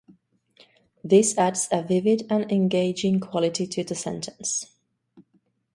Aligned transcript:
This 1.03 1.37
adds 1.37 1.67
a 1.71 1.83
vivid 1.83 2.23
and 2.27 2.51
engaging 2.51 3.19
quality 3.19 3.67
to 3.67 3.83
the 3.83 3.93
sentence. 3.93 4.65